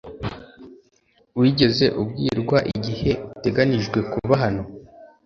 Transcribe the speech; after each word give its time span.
Wigeze 1.39 1.85
ubwirwa 2.01 2.57
igihe 2.75 3.11
uteganijwe 3.35 3.99
kuba 4.11 4.33
hano 4.43 4.63